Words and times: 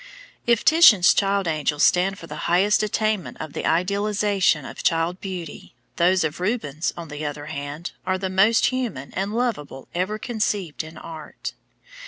If 0.47 0.65
Titian's 0.65 1.13
child 1.13 1.47
angels 1.47 1.83
stand 1.83 2.17
for 2.17 2.25
the 2.25 2.49
highest 2.49 2.81
attainment 2.81 3.37
in 3.39 3.51
the 3.51 3.67
idealization 3.67 4.65
of 4.65 4.81
child 4.81 5.21
beauty, 5.21 5.75
those 5.97 6.23
of 6.23 6.39
Rubens, 6.39 6.91
on 6.97 7.09
the 7.09 7.23
other 7.23 7.45
hand, 7.45 7.91
are 8.03 8.17
the 8.17 8.27
most 8.27 8.65
human 8.65 9.13
and 9.13 9.31
lovable 9.31 9.87
ever 9.93 10.17
conceived 10.17 10.83
in 10.83 10.97
art. 10.97 11.53